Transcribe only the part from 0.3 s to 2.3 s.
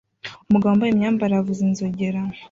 Umugabo wambaye imyambarire avuza inzogera